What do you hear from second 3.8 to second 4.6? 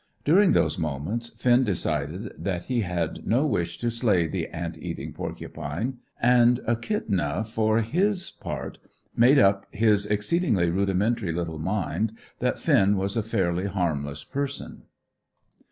slay the